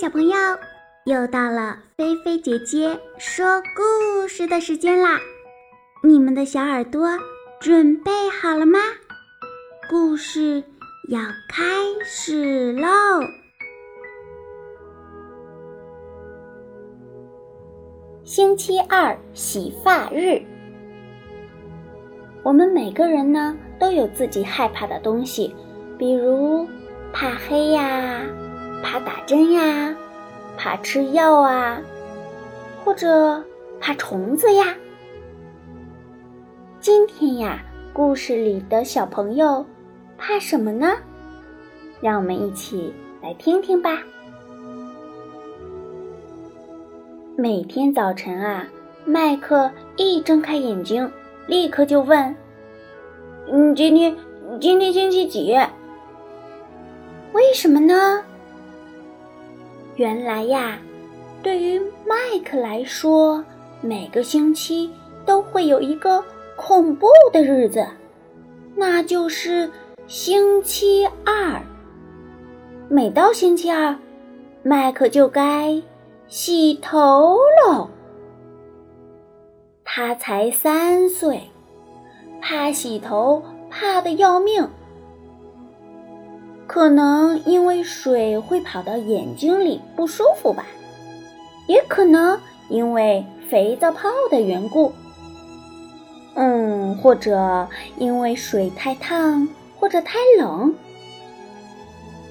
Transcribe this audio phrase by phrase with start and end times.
[0.00, 0.36] 小朋友，
[1.06, 5.18] 又到了菲菲姐姐说故事的时间啦！
[6.04, 7.08] 你们的小耳朵
[7.58, 8.78] 准备好了吗？
[9.90, 10.62] 故事
[11.08, 11.64] 要开
[12.04, 12.88] 始喽！
[18.22, 20.40] 星期二洗发日，
[22.44, 25.52] 我们每个人呢都有自己害怕的东西，
[25.98, 26.64] 比如
[27.12, 28.22] 怕黑呀。
[28.82, 29.94] 怕打针呀，
[30.56, 31.80] 怕吃药啊，
[32.84, 33.42] 或者
[33.80, 34.74] 怕虫子呀。
[36.80, 39.64] 今天呀，故事里的小朋友
[40.16, 40.96] 怕什么呢？
[42.00, 44.02] 让我们一起来听听吧。
[47.36, 48.66] 每天早晨啊，
[49.04, 51.10] 麦克一睁开眼睛，
[51.46, 52.34] 立刻就问
[53.50, 54.16] ：“嗯，今天
[54.60, 55.52] 今天星期几？
[57.32, 58.24] 为什么呢？”
[59.98, 60.78] 原来呀，
[61.42, 63.44] 对于麦克来说，
[63.80, 64.88] 每个星期
[65.26, 66.22] 都会有一个
[66.54, 67.84] 恐怖的日子，
[68.76, 69.68] 那就是
[70.06, 71.60] 星期二。
[72.88, 73.98] 每到星期二，
[74.62, 75.82] 麦克就该
[76.28, 77.90] 洗头喽。
[79.84, 81.42] 他才三岁，
[82.40, 84.64] 怕洗头怕的要命。
[86.68, 90.66] 可能因为水会跑到眼睛里不舒服吧，
[91.66, 92.38] 也可能
[92.68, 94.92] 因为肥皂泡的缘故，
[96.34, 99.48] 嗯，或者因为水太烫
[99.80, 100.74] 或者太冷。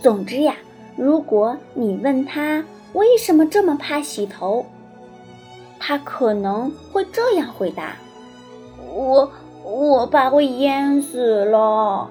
[0.00, 0.56] 总之呀，
[0.96, 4.64] 如果你问他为什么这么怕洗头，
[5.78, 7.96] 他可能会这样回答
[8.94, 9.30] ：“我
[9.62, 12.08] 我怕会淹死了。”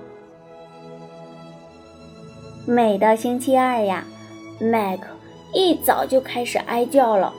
[2.65, 4.05] 每到星期二呀，
[4.59, 5.07] 麦克
[5.51, 7.33] 一早就开始哀叫了。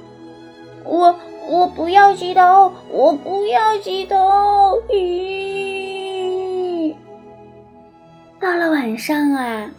[0.84, 1.14] 我
[1.48, 4.16] 我不要洗头，我不要洗头。
[4.88, 6.92] 咦！
[8.40, 9.70] 到了晚上啊，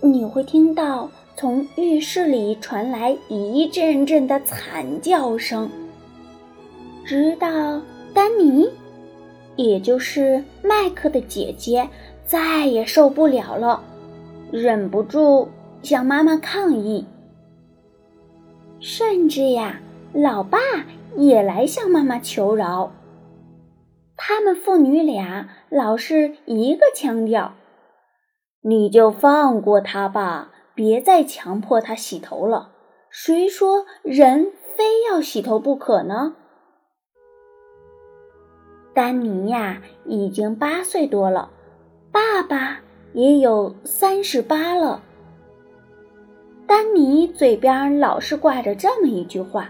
[0.00, 5.68] 你会听到从浴室里传来一阵阵的惨叫声，
[7.04, 7.48] 直到
[8.14, 8.70] 丹尼，
[9.56, 11.88] 也就是麦克的姐姐，
[12.24, 13.82] 再也受不了了。
[14.52, 15.48] 忍不住
[15.82, 17.06] 向妈妈抗议，
[18.80, 19.80] 甚至呀，
[20.12, 20.58] 老爸
[21.16, 22.92] 也来向妈妈求饶。
[24.14, 27.54] 他们父女俩老是一个腔调
[28.60, 32.72] ：“你就放过他吧，别再强迫他洗头了。
[33.08, 36.36] 谁说人非要洗头不可呢？”
[38.92, 41.50] 丹尼呀，已经八岁多了，
[42.12, 42.80] 爸爸。
[43.12, 45.02] 也有三十八了。
[46.66, 49.68] 丹尼嘴边老是挂着这么一句话：“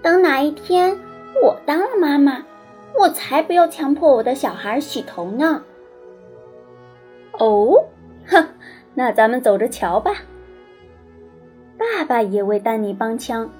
[0.00, 0.98] 等哪一天
[1.42, 2.42] 我当了妈妈，
[2.98, 5.62] 我才不要强迫我的小孩洗头呢。”
[7.38, 7.84] 哦，
[8.26, 8.48] 哼，
[8.94, 10.12] 那咱们走着瞧吧。
[11.78, 13.50] 爸爸也为丹尼帮腔：“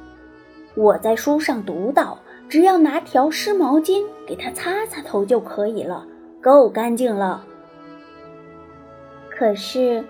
[0.77, 2.19] 我在书上读到，
[2.49, 6.07] 只要拿条湿毛巾给他擦擦头就可以了，
[6.41, 7.45] 够干净了。”
[9.43, 10.05] 可是，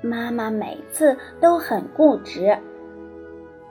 [0.00, 2.58] 妈妈每次都很固执。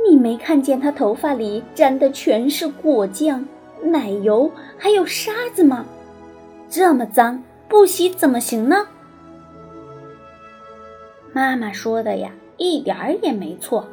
[0.07, 3.45] 你没看见她头发里沾的全是果酱、
[3.83, 5.85] 奶油，还有沙子吗？
[6.69, 8.88] 这么脏，不洗怎么行呢？
[11.33, 13.85] 妈妈说的呀，一点儿也没错。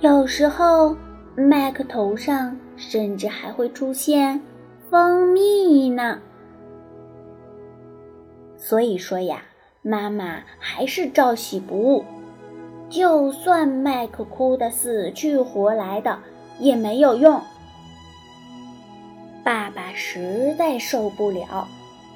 [0.00, 0.96] 有时候，
[1.36, 4.40] 麦克头上甚至还会出现
[4.88, 6.18] 蜂蜜呢。
[8.56, 9.42] 所以说呀。
[9.82, 12.04] 妈妈还是照洗不误，
[12.90, 16.18] 就算麦克哭得死去活来的
[16.58, 17.40] 也没有用。
[19.44, 21.66] 爸爸实在受不了，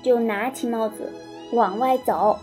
[0.02, 1.12] 就拿起帽子
[1.52, 2.38] 往外走。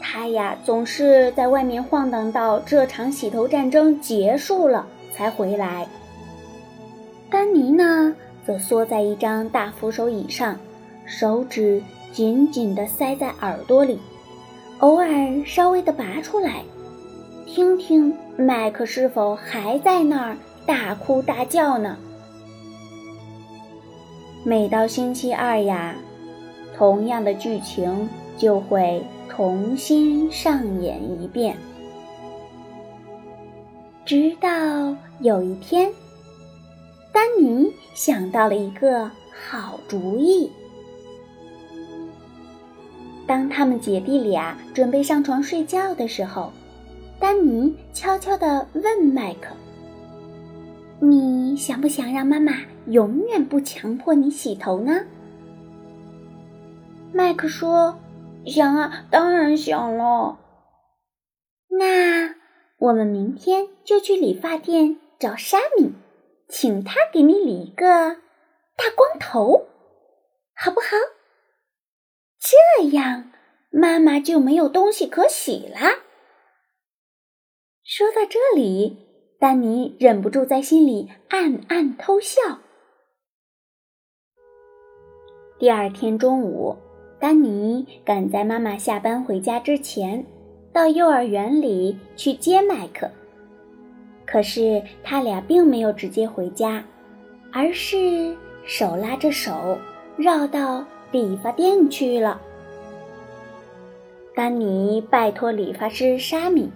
[0.00, 5.88] 他呀，总是在外面晃荡到这场洗头战争结束了才回来。
[7.30, 8.14] 丹尼呢，
[8.46, 10.56] 则缩在一张大扶手椅上，
[11.06, 11.82] 手指
[12.12, 13.98] 紧紧地塞在耳朵里。
[14.82, 15.06] 偶尔
[15.46, 16.64] 稍微的拔出来，
[17.46, 20.36] 听听麦克是否还在那儿
[20.66, 21.96] 大哭大叫呢？
[24.42, 25.94] 每到星期二呀，
[26.76, 31.56] 同样的剧情就会重新上演一遍，
[34.04, 34.48] 直到
[35.20, 35.92] 有一天，
[37.12, 40.50] 丹尼想到了一个好主意。
[43.32, 46.52] 当他们姐弟俩准备上床睡觉的时候，
[47.18, 49.56] 丹尼悄悄地问麦克
[51.00, 52.52] ：“你想不想让妈妈
[52.88, 55.06] 永远不强迫你洗头呢？”
[57.10, 57.98] 麦克说
[58.44, 60.38] ：“想啊，当然想了。”
[61.80, 62.34] 那
[62.76, 65.94] 我们明天就去理发店找沙米，
[66.50, 67.86] 请他给你理一个
[68.76, 69.68] 大光头，
[70.54, 70.86] 好不好？
[72.76, 73.30] 这样
[73.70, 76.00] 妈妈就没有东西可洗啦。
[77.84, 78.98] 说到这里，
[79.38, 82.40] 丹尼忍不住在心里暗暗偷笑。
[85.58, 86.76] 第二天中午，
[87.20, 90.24] 丹尼赶在妈妈下班回家之前。
[90.72, 93.10] 到幼儿园里去接麦克，
[94.24, 96.82] 可是他俩并没有直接回家，
[97.52, 98.34] 而是
[98.64, 99.78] 手拉着手
[100.16, 102.40] 绕到理发店去了。
[104.34, 106.72] 丹尼拜托理发师沙米，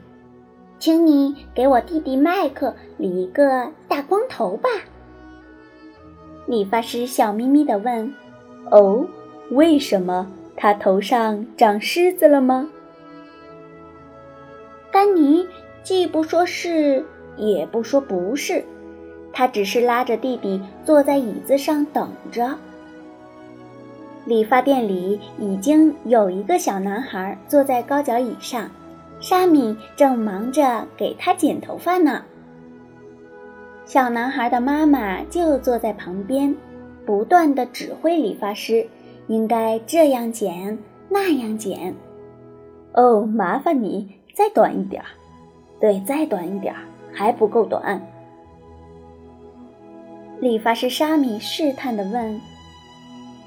[0.79, 4.69] 请你给我弟弟麦克理一个大光头吧。
[6.47, 8.15] 理发师笑眯眯地问
[8.71, 9.07] ：“哦，
[9.51, 12.69] 为什么他头上长虱子了吗？”
[14.93, 15.47] 丹尼
[15.83, 17.03] 既不说是，
[17.39, 18.63] 也不说不是，
[19.33, 22.55] 他只是拉着弟弟坐在椅子上等着。
[24.27, 28.69] 理发店里已经有一个小男孩坐在高脚椅上，
[29.21, 32.23] 沙米正忙着给他剪头发呢。
[33.85, 36.55] 小男孩的妈妈就坐在旁边，
[37.07, 38.87] 不断的指挥理发师
[39.29, 40.77] 应该这样剪，
[41.09, 41.95] 那样剪。
[42.93, 44.11] 哦，麻烦你。
[44.35, 45.09] 再短一点儿，
[45.81, 46.81] 对，再短一点儿，
[47.11, 47.99] 还不够短。
[50.41, 52.39] 理发师沙米试探地问：“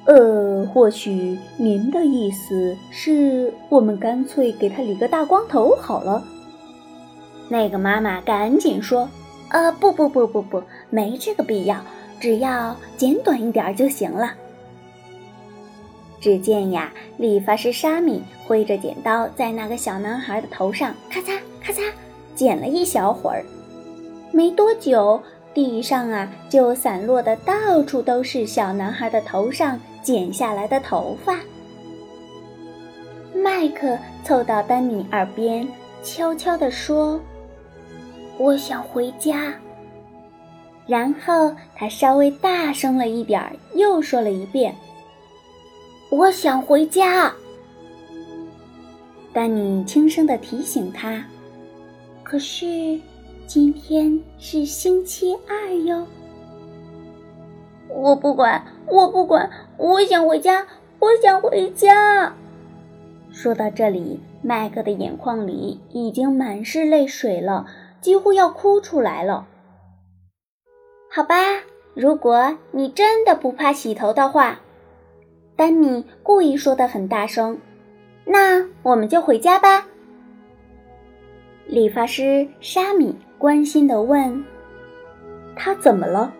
[0.09, 6.23] 呃，或许您的意思是我们干脆给他理个大光头好了？”
[7.47, 9.07] 那个妈妈赶紧说
[9.53, 11.79] ：“呃，不不不不不，没这个必要，
[12.19, 14.33] 只要剪短一点就行了。”
[16.19, 21.83] 只见呀，理发师沙米挥着剪刀，在那个小男孩的头上咔嚓咔嚓
[22.33, 23.45] 剪了一小会儿。
[24.31, 25.21] 没多久，
[25.53, 31.39] 地上啊就散落的到处都是小男孩的头上剪下来的头发。
[33.33, 35.67] 麦克凑到丹尼耳边，
[36.03, 37.19] 悄悄地说
[38.37, 39.53] ：“我想回家。”
[40.87, 44.75] 然后他稍微大声了一点儿，又说了一遍。
[46.09, 47.31] 我想回家，
[49.31, 51.23] 丹尼轻声的提醒他。
[52.23, 52.99] 可是
[53.45, 56.05] 今天是星期二哟。
[57.89, 60.65] 我不管，我不管，我想回家，
[60.99, 62.33] 我想回家。
[63.31, 67.65] 说到这里，麦克的眼眶里已经满是泪水了，
[67.99, 69.47] 几乎要哭出来了。
[71.11, 71.35] 好吧，
[71.93, 74.59] 如果你真的不怕洗头的话。
[75.55, 77.59] 丹尼故意说的很大声，
[78.23, 79.85] 那我们就回家吧。
[81.65, 84.45] 理发师沙米关心的问
[85.57, 86.33] ：“他怎么了？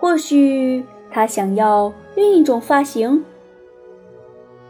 [0.00, 3.22] 或许他想要另一种发型？”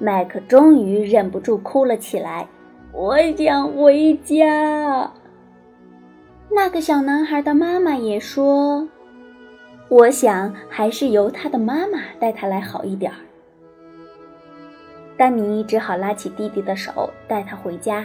[0.00, 2.48] 麦克终于忍不住哭了起来
[2.92, 5.10] ：“我想回家。”
[6.50, 8.88] 那个小男孩的妈妈也说
[9.88, 13.18] ：“我想还是由他的妈妈带他来好一点儿。”
[15.16, 18.04] 丹尼只好拉起弟弟的手，带他回家。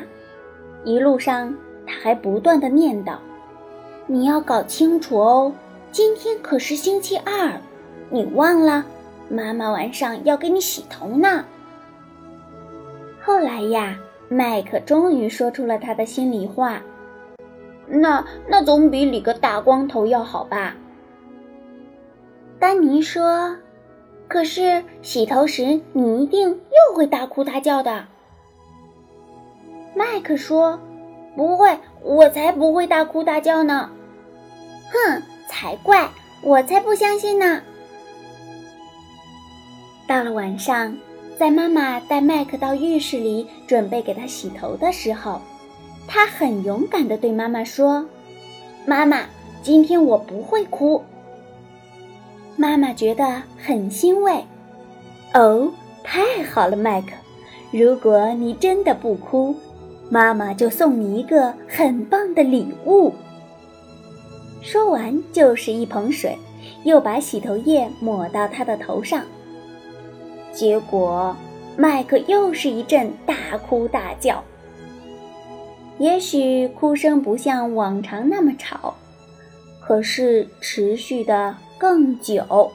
[0.84, 1.55] 一路上，
[1.88, 3.15] 他还不断的念叨
[4.05, 5.51] ：“你要搞清楚哦，
[5.96, 7.58] 今天可是星期二，
[8.10, 8.86] 你忘了？
[9.30, 11.46] 妈妈晚上要给你洗头呢。”
[13.24, 13.98] 后来呀，
[14.28, 16.82] 麦克终于说出了他的心里话
[17.88, 20.75] ：“那那总比理个大光头要好吧？”
[22.60, 23.56] 丹尼说。
[24.28, 28.04] 可是洗头时，你一定又会大哭大叫的。
[29.96, 30.78] 麦克说
[31.38, 33.90] ：“不会，我才不会大哭大叫呢。”
[35.58, 36.10] 才怪，
[36.42, 37.62] 我才不相信呢。
[40.06, 40.94] 到了晚上，
[41.40, 45.40] 在妈妈带麦克到浴室里准备给他洗头的时候，
[46.06, 48.06] 他很勇敢地对妈妈说
[48.86, 49.22] ：“妈妈，
[49.64, 51.02] 今天我不会哭。”
[52.58, 54.44] 妈妈觉得很欣慰，
[55.34, 55.72] 哦，
[56.04, 57.12] 太好了，麦克！
[57.72, 59.56] 如果你真的不哭，
[60.10, 63.14] 妈妈就送你一个很棒的礼物。
[64.65, 66.36] 说完就是一盆水，
[66.86, 69.24] 又把洗头液抹到他的头上。
[70.51, 71.36] 结果，
[71.77, 74.43] 麦克又是一阵大哭大叫。
[76.00, 78.95] 也许哭声不像往常那么吵，
[79.79, 82.72] 可是持续的更久，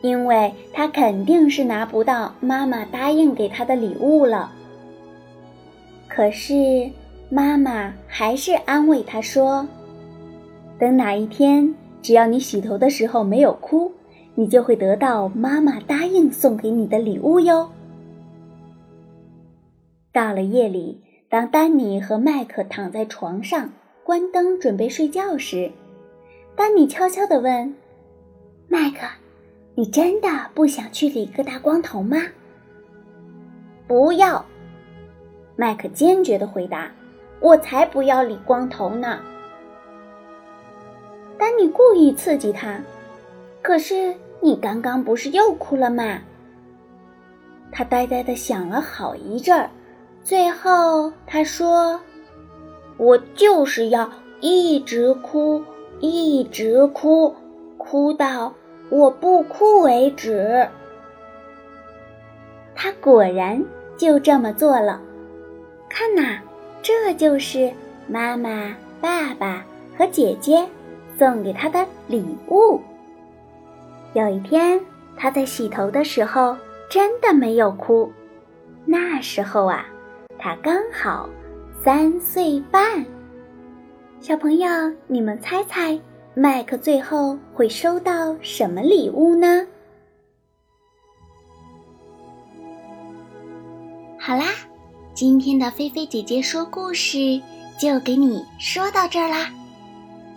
[0.00, 4.50] 因为他肯定是拿不到妈妈答应给他的礼物了。
[6.08, 6.88] 可是
[7.28, 9.68] 妈妈还是安慰他说
[10.84, 13.90] ：“等哪一天，只要你洗头的时候没有哭，
[14.34, 17.70] 你就会得到妈妈答应送给你的礼物哟。”
[20.12, 21.00] 到了夜里，
[21.30, 23.72] 当丹尼和麦克躺在床上
[24.04, 25.72] 关灯准备睡觉时，
[26.54, 27.74] 丹尼悄悄地问
[28.68, 29.06] ：“麦克，
[29.74, 32.18] 你真的不想去理个大光头吗
[33.88, 34.44] ？”“不要！”
[35.56, 36.92] 麦克坚决地回答
[37.40, 39.18] ，“我才不要理光头呢。”
[41.38, 42.80] 丹尼故意刺激他
[43.62, 46.20] ：“可是你刚刚不是又哭了吗？”
[47.72, 49.68] 他呆呆地想了好一阵儿。
[50.22, 52.00] 最后，他说
[52.96, 54.10] ：“我就是要
[54.40, 55.62] 一直哭，
[56.00, 57.34] 一直哭，
[57.76, 58.54] 哭到
[58.88, 60.66] 我不哭为止。”
[62.74, 63.62] 他果然
[63.96, 65.00] 就这么做了。
[65.90, 66.38] 看呐，
[66.82, 67.70] 这就是
[68.08, 69.64] 妈妈、爸爸
[69.98, 70.66] 和姐姐
[71.18, 72.80] 送给他的礼物。
[74.12, 74.80] 有一天，
[75.16, 76.56] 他在洗头的时候
[76.90, 78.12] 真的没有哭。
[78.84, 79.86] 那时候啊。
[80.36, 81.26] 他刚好
[81.82, 83.02] 三岁半，
[84.20, 84.68] 小朋友，
[85.06, 85.98] 你们猜猜，
[86.34, 89.66] 麦克最后会收到什么礼物呢？
[94.18, 94.44] 好啦，
[95.14, 97.40] 今天的菲菲姐姐说故事
[97.78, 99.50] 就给你说到这儿啦。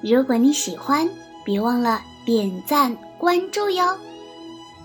[0.01, 1.10] 如果你喜欢，
[1.44, 3.98] 别忘了点赞关注哟。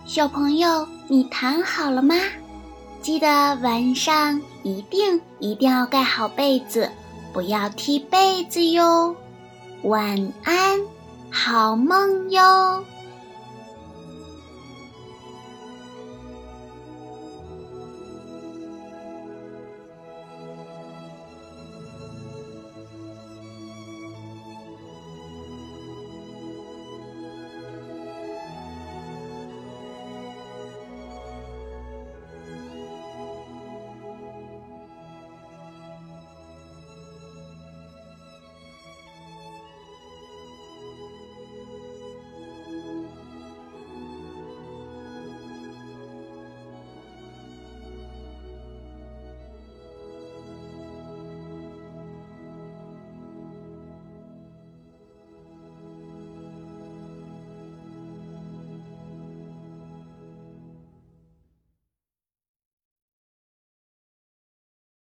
[0.04, 2.14] 小朋友，你躺好了吗？
[3.00, 3.26] 记得
[3.62, 6.90] 晚上一定一定要盖好被子，
[7.32, 9.14] 不要踢被子哟。
[9.82, 10.80] 晚安，
[11.30, 12.84] 好梦哟。